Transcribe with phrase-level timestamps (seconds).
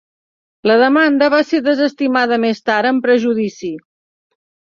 [0.69, 3.71] La demanda va ser desestimada més tard amb prejudici.